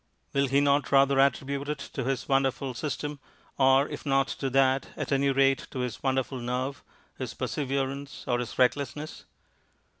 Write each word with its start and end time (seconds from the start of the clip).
Will 0.33 0.47
he 0.47 0.61
not 0.61 0.91
rather 0.91 1.19
attribute 1.19 1.69
it 1.69 1.77
to 1.77 2.03
his 2.03 2.27
wonderful 2.27 2.73
system, 2.73 3.19
or 3.59 3.87
if 3.87 4.03
not 4.03 4.27
to 4.29 4.49
that, 4.49 4.87
at 4.97 5.11
any 5.11 5.29
rate 5.29 5.67
to 5.69 5.81
his 5.81 6.01
wonderful 6.01 6.39
nerve, 6.39 6.83
his 7.19 7.35
perseverance, 7.35 8.25
or 8.27 8.39
his 8.39 8.57
recklessness? 8.57 9.25